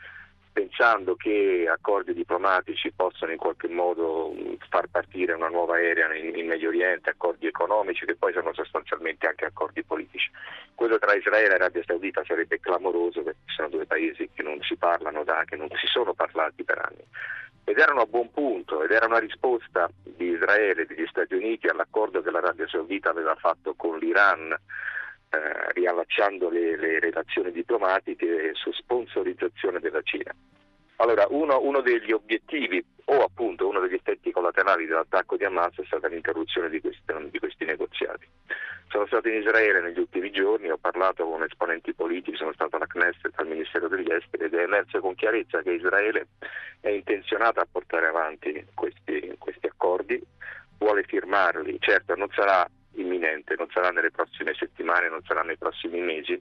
[0.52, 4.34] pensando che accordi diplomatici possano in qualche modo
[4.70, 9.28] far partire una nuova era in, in, Medio Oriente, accordi economici che poi sono sostanzialmente
[9.28, 10.30] anche accordi politici.
[10.76, 14.76] Quello tra Israele e Arabia Saudita sarebbe clamoroso perché sono due paesi che non si
[14.76, 17.04] parlano da, che non si sono parlati per anni.
[17.64, 21.68] Ed erano a buon punto ed era una risposta di Israele e degli Stati Uniti
[21.68, 24.58] all'accordo che l'Arabia Saudita aveva fatto con l'Iran
[25.30, 30.34] eh, riallacciando le, le, relazioni diplomatiche su sponsorizzazione della Cina.
[30.98, 35.84] Allora, uno, uno, degli obiettivi o appunto uno degli effetti collaterali dell'attacco di Hamas è
[35.86, 38.28] stata l'interruzione di questi, di questi negoziati.
[38.90, 42.88] Sono stato in Israele negli ultimi giorni, ho parlato con esponenti politici, sono stato alla
[42.88, 46.28] Knesset, al Ministero degli Esteri ed è emerso con chiarezza che Israele
[46.82, 50.20] è intenzionata a portare avanti questi, questi accordi,
[50.80, 52.68] vuole firmarli, certo non sarà
[53.02, 56.40] imminente, non sarà nelle prossime settimane, non sarà nei prossimi mesi,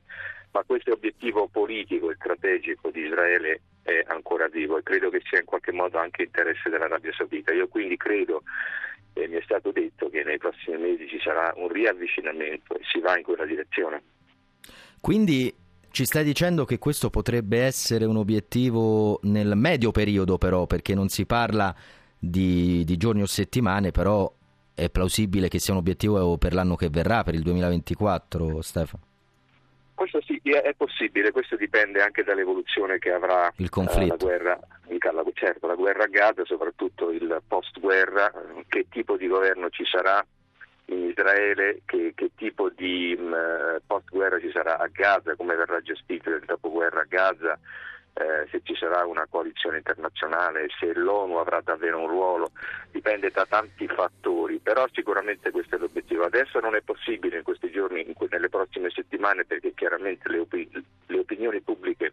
[0.52, 5.38] ma questo obiettivo politico e strategico di Israele è ancora vivo e credo che sia
[5.38, 7.52] in qualche modo anche interesse dell'Arabia Saudita.
[7.52, 8.42] Io quindi credo,
[9.12, 13.00] e mi è stato detto, che nei prossimi mesi ci sarà un riavvicinamento e si
[13.00, 14.02] va in quella direzione.
[15.00, 15.54] Quindi
[15.90, 21.08] ci stai dicendo che questo potrebbe essere un obiettivo nel medio periodo però, perché non
[21.08, 21.74] si parla
[22.18, 24.30] di, di giorni o settimane, però
[24.78, 29.02] è plausibile che sia un obiettivo per l'anno che verrà, per il 2024, Stefano?
[29.94, 34.30] Questo sì, è possibile, questo dipende anche dall'evoluzione che avrà il conflitto.
[34.30, 34.56] Eh, la
[34.86, 38.32] guerra, certo, la guerra a Gaza, soprattutto il post-guerra,
[38.68, 40.24] che tipo di governo ci sarà
[40.86, 46.30] in Israele, che, che tipo di mh, post-guerra ci sarà a Gaza, come verrà gestito
[46.30, 47.58] il dopoguerra a Gaza,
[48.18, 52.50] eh, se ci sarà una coalizione internazionale, se l'ONU avrà davvero un ruolo,
[52.90, 56.24] dipende da tanti fattori, però sicuramente questo è l'obiettivo.
[56.24, 60.38] Adesso non è possibile in questi giorni, in que- nelle prossime settimane, perché chiaramente le,
[60.38, 60.68] opi-
[61.06, 62.12] le opinioni pubbliche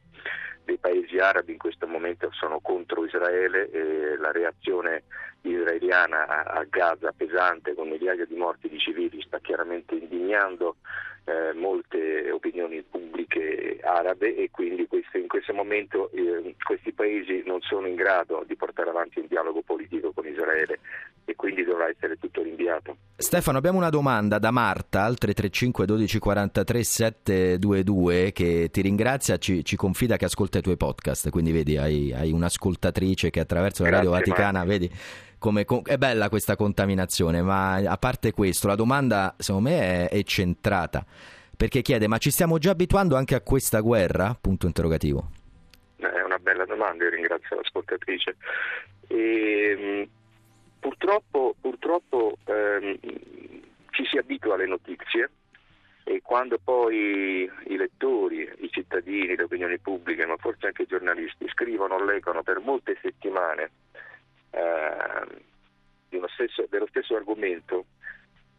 [0.63, 5.03] dei paesi arabi in questo momento sono contro Israele e la reazione
[5.41, 10.77] israeliana a, a Gaza pesante con migliaia di morti di civili sta chiaramente indignando
[11.25, 17.61] eh, molte opinioni pubbliche arabe e quindi questo, in questo momento eh, questi paesi non
[17.61, 20.79] sono in grado di portare avanti un dialogo politico con Israele
[21.25, 22.97] e quindi dovrà essere tutto rinviato.
[23.17, 29.65] Stefano, abbiamo una domanda da Marta al 335 12 43 722 che ti ringrazia, ci,
[29.65, 33.89] ci, confida che ascolta i tuoi podcast, quindi vedi hai, hai un'ascoltatrice che attraverso la
[33.89, 34.71] Radio Grazie, Vaticana, Marta.
[34.71, 34.91] vedi
[35.37, 40.23] come è bella questa contaminazione, ma a parte questo, la domanda secondo me è, è
[40.23, 41.05] centrata
[41.55, 44.35] perché chiede: ma ci stiamo già abituando anche a questa guerra?
[44.39, 45.29] Punto interrogativo.
[45.97, 48.35] È una bella domanda, io ringrazio l'ascoltatrice.
[49.07, 50.09] E, mh,
[50.79, 52.99] purtroppo, purtroppo ehm,
[53.91, 55.29] ci si abitua alle notizie
[56.03, 61.47] e quando poi i lettori, i cittadini, le opinioni pubbliche, ma forse anche i giornalisti
[61.49, 63.71] scrivono o leggono per molte settimane
[64.55, 65.43] eh,
[66.33, 67.85] stesso- dello stesso argomento,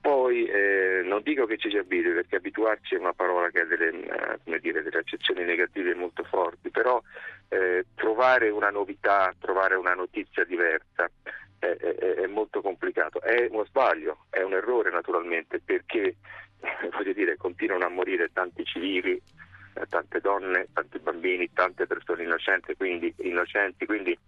[0.01, 3.65] poi eh, non dico che ci si abitui perché abituarci è una parola che ha
[3.65, 7.03] delle, eh, dire, delle accezioni negative molto forti, però
[7.49, 11.11] eh, trovare una novità, trovare una notizia diversa
[11.59, 13.21] è, è- è molto complicato.
[13.21, 16.17] È uno sbaglio, è un errore naturalmente perché
[17.15, 19.21] dire, continuano a morire tanti civili,
[19.77, 24.19] eh, tante donne, tanti bambini, tante persone innocenti, quindi, innocenti, quindi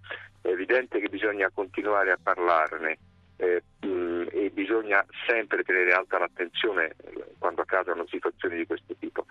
[0.43, 2.99] è evidente che bisogna continuare a parlarne
[3.37, 9.27] eh, mh, e bisogna sempre tenere alta l'attenzione eh, quando accadono situazioni di questo tipo.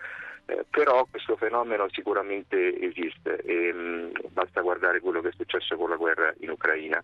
[0.46, 5.90] Eh, però questo fenomeno sicuramente esiste e mh, basta guardare quello che è successo con
[5.90, 7.04] la guerra in Ucraina.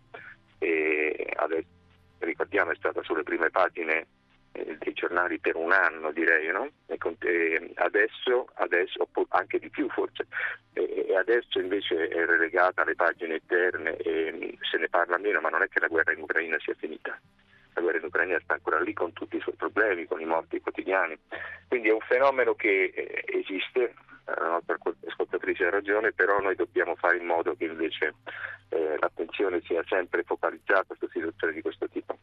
[0.57, 1.67] E adesso,
[2.19, 4.07] ricordiamo è stata sulle prime pagine
[4.53, 6.69] eh, dei giornali per un anno direi, no?
[6.87, 10.27] E adesso, adesso, anche di più forse,
[10.73, 15.49] e adesso invece è relegata alle pagine interne e mh, se ne parla meno, ma
[15.49, 17.19] non è che la guerra in Ucraina sia finita.
[17.73, 20.59] La guerra in Ucraina sta ancora lì con tutti i suoi problemi, con i morti
[20.59, 21.17] quotidiani.
[21.67, 23.95] Quindi è un fenomeno che eh, esiste,
[24.25, 24.77] la nostra
[25.07, 28.13] ascoltatrice ha ragione, però noi dobbiamo fare in modo che invece
[28.69, 32.17] eh, l'attenzione sia sempre focalizzata su situazioni di questo tipo.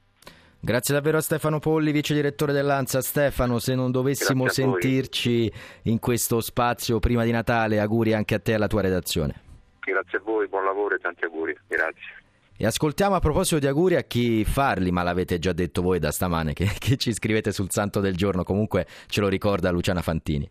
[0.62, 3.00] Grazie davvero a Stefano Polli, vice direttore dell'ANSA.
[3.00, 5.50] Stefano, se non dovessimo sentirci
[5.84, 9.40] in questo spazio prima di Natale, auguri anche a te e alla tua redazione.
[9.80, 11.58] Grazie a voi, buon lavoro e tanti auguri.
[11.66, 12.18] Grazie.
[12.58, 16.10] E ascoltiamo a proposito di auguri a chi farli, ma l'avete già detto voi da
[16.10, 20.50] stamane che, che ci scrivete sul santo del giorno, comunque ce lo ricorda Luciana Fantini.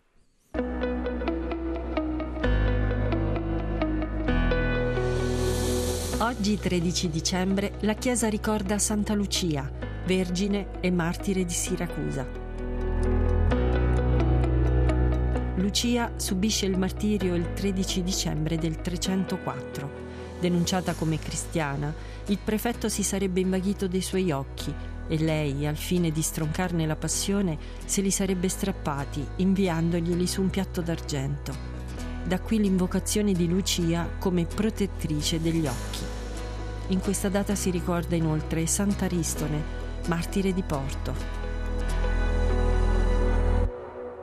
[6.18, 9.70] Oggi 13 dicembre la Chiesa ricorda Santa Lucia,
[10.10, 12.26] vergine e martire di Siracusa.
[15.54, 20.08] Lucia subisce il martirio il 13 dicembre del 304.
[20.40, 21.94] Denunciata come cristiana,
[22.26, 24.74] il prefetto si sarebbe invaghito dei suoi occhi
[25.06, 30.50] e lei, al fine di stroncarne la passione, se li sarebbe strappati, inviandoglieli su un
[30.50, 31.54] piatto d'argento.
[32.24, 36.02] Da qui l'invocazione di Lucia come protettrice degli occhi.
[36.88, 41.40] In questa data si ricorda inoltre Sant'Aristone, martire di Porto.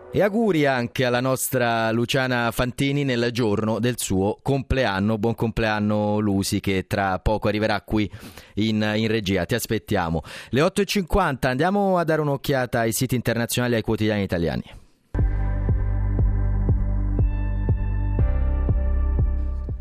[0.10, 5.18] E auguri anche alla nostra Luciana Fantini nel giorno del suo compleanno.
[5.18, 8.10] Buon compleanno Lusi che tra poco arriverà qui
[8.56, 9.46] in, in regia.
[9.46, 10.22] Ti aspettiamo.
[10.50, 14.64] Le 8.50 andiamo a dare un'occhiata ai siti internazionali e ai quotidiani italiani.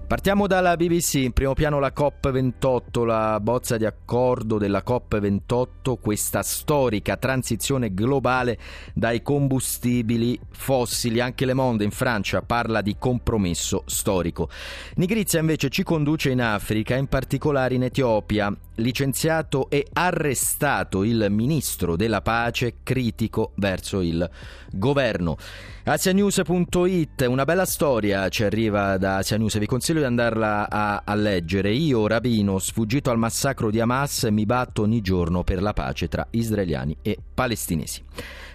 [0.06, 6.44] Partiamo dalla BBC, in primo piano la COP28, la bozza di accordo della COP28, questa
[6.44, 8.56] storica transizione globale
[8.94, 11.20] dai combustibili fossili.
[11.20, 14.48] Anche Le Monde in Francia parla di compromesso storico.
[14.94, 18.56] Nigrizia invece ci conduce in Africa, in particolare in Etiopia.
[18.76, 24.28] Licenziato e arrestato il ministro della pace critico verso il
[24.70, 25.36] governo.
[25.84, 31.14] Asianews.it, una bella storia ci arriva da Asia News, vi consiglio di andarla a, a
[31.14, 31.70] leggere.
[31.72, 36.26] Io, rabino, sfuggito al massacro di Hamas, mi batto ogni giorno per la pace tra
[36.30, 38.02] israeliani e palestinesi.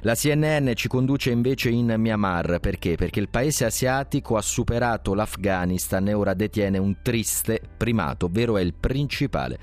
[0.01, 2.95] La CNN ci conduce invece in Myanmar perché?
[2.95, 8.61] Perché il paese asiatico ha superato l'Afghanistan e ora detiene un triste primato, ovvero è
[8.61, 9.59] il principale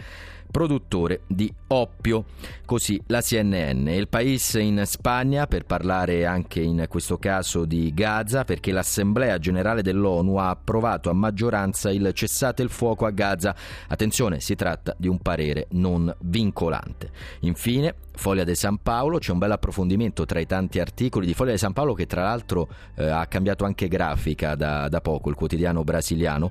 [0.50, 2.24] produttore di oppio.
[2.64, 3.88] Così la CNN.
[3.88, 9.82] Il paese in Spagna per parlare anche in questo caso di Gaza perché l'Assemblea generale
[9.82, 13.54] dell'ONU ha approvato a maggioranza il cessate il fuoco a Gaza.
[13.88, 17.10] Attenzione, si tratta di un parere non vincolante.
[17.40, 21.52] Infine, Foglia de San Paolo, c'è un bel approfondimento tra i tanti articoli di Foglia
[21.52, 25.36] de San Paolo che tra l'altro eh, ha cambiato anche grafica da, da poco, il
[25.36, 26.50] quotidiano brasiliano.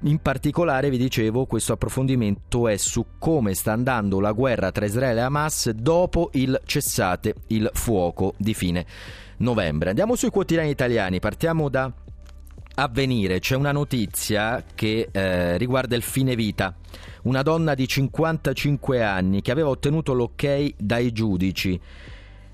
[0.00, 5.20] In particolare, vi dicevo, questo approfondimento è su come sta andando la guerra tra Israele
[5.20, 8.84] e Hamas dopo il cessate il fuoco di fine
[9.38, 9.88] novembre.
[9.88, 11.90] Andiamo sui quotidiani italiani, partiamo da
[12.76, 16.74] Avvenire, c'è una notizia che eh, riguarda il fine vita.
[17.22, 21.80] Una donna di 55 anni che aveva ottenuto l'ok dai giudici.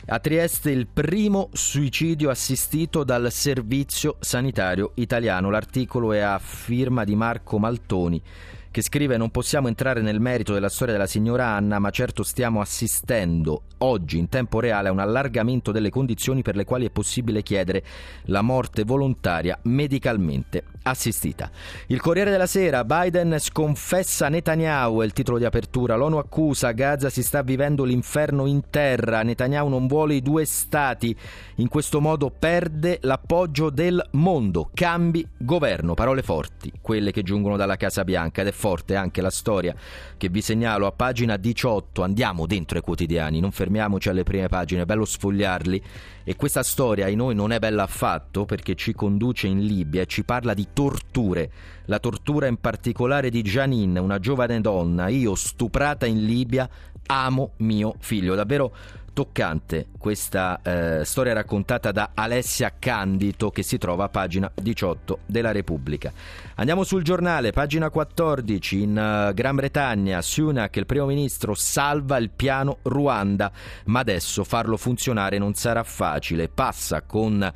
[0.07, 5.49] A Trieste il primo suicidio assistito dal Servizio Sanitario Italiano.
[5.49, 8.23] L'articolo è a firma di Marco Maltoni
[8.71, 12.61] che scrive non possiamo entrare nel merito della storia della signora Anna, ma certo stiamo
[12.61, 17.43] assistendo oggi in tempo reale a un allargamento delle condizioni per le quali è possibile
[17.43, 17.83] chiedere
[18.25, 21.51] la morte volontaria medicalmente assistita.
[21.87, 27.11] Il Corriere della Sera, Biden sconfessa Netanyahu, è il titolo di apertura, l'ONU accusa, Gaza
[27.11, 31.17] si sta vivendo l'inferno in terra, Netanyahu non vuole i due stati,
[31.57, 37.77] in questo modo perde l'appoggio del mondo, cambi governo, parole forti, quelle che giungono dalla
[37.77, 38.41] Casa Bianca.
[38.41, 39.75] Ed è forte anche la storia
[40.17, 44.83] che vi segnalo a pagina 18, andiamo dentro ai quotidiani, non fermiamoci alle prime pagine,
[44.83, 45.83] è bello sfogliarli
[46.31, 50.07] e questa storia ai noi non è bella affatto perché ci conduce in Libia e
[50.07, 51.51] ci parla di torture,
[51.87, 56.71] la tortura in particolare di Janine, una giovane donna, io stuprata in Libia,
[57.07, 58.73] amo mio figlio, davvero
[59.21, 65.53] toccante questa eh, storia raccontata da Alessia Candito che si trova a pagina 18 della
[65.53, 66.11] Repubblica.
[66.55, 72.31] Andiamo sul giornale, pagina 14, in uh, Gran Bretagna, Sunak, il primo ministro, salva il
[72.31, 73.53] piano Ruanda,
[73.87, 77.53] ma adesso farlo funzionare non sarà facile, passa con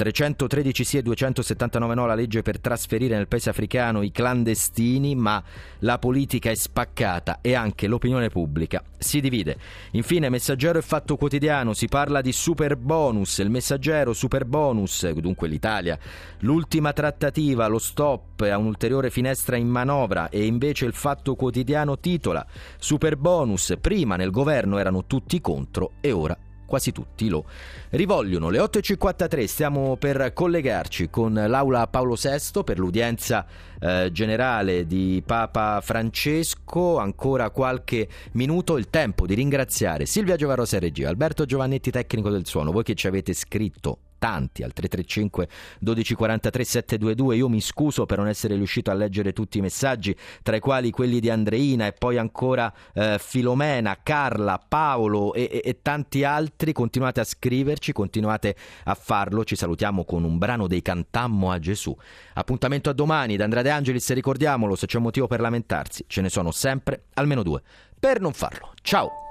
[0.00, 5.42] 313 sì e 279 no la legge per trasferire nel paese africano i clandestini, ma
[5.80, 9.58] la politica è spaccata e anche l'opinione pubblica si divide.
[9.90, 15.48] Infine, Messaggero e Fatto Quotidiano, si parla di super bonus, il Messaggero super bonus, dunque
[15.48, 15.98] l'Italia,
[16.38, 22.46] l'ultima trattativa, lo stop a un'ulteriore finestra in manovra e invece il Fatto Quotidiano titola
[22.78, 26.34] super bonus, prima nel governo erano tutti contro e ora
[26.70, 27.44] quasi tutti lo
[27.90, 28.48] rivogliono.
[28.48, 33.44] Le 8.53 stiamo per collegarci con l'aula Paolo VI per l'udienza
[33.80, 36.98] eh, generale di Papa Francesco.
[36.98, 42.70] Ancora qualche minuto, il tempo di ringraziare Silvia Giovarosa regia, Alberto Giovannetti tecnico del suono,
[42.70, 45.48] voi che ci avete scritto tanti al 335
[45.80, 50.54] 1243 722 io mi scuso per non essere riuscito a leggere tutti i messaggi tra
[50.54, 55.78] i quali quelli di Andreina e poi ancora eh, Filomena, Carla, Paolo e, e, e
[55.82, 56.72] tanti altri.
[56.72, 58.54] Continuate a scriverci continuate
[58.84, 59.44] a farlo.
[59.44, 61.96] Ci salutiamo con un brano dei Cantammo a Gesù.
[62.34, 66.20] Appuntamento a domani da Andrea De Angelis ricordiamolo se c'è un motivo per lamentarsi ce
[66.20, 67.62] ne sono sempre almeno due
[67.98, 68.72] per non farlo.
[68.82, 69.29] Ciao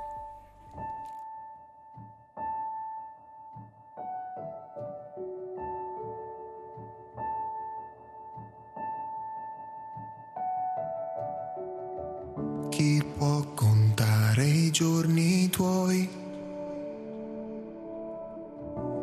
[12.80, 16.10] Chi può contare i giorni tuoi?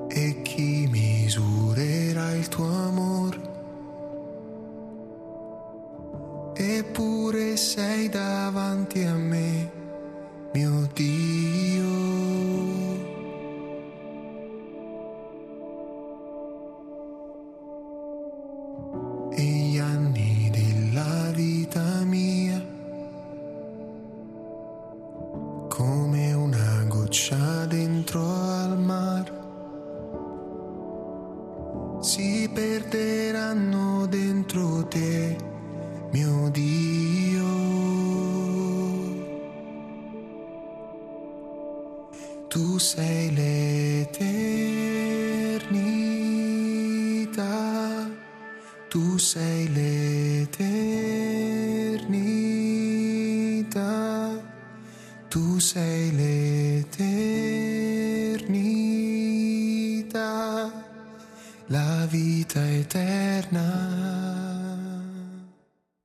[0.09, 3.35] E chi misurerà il tuo amor?
[6.55, 9.36] Eppure sei davanti a me,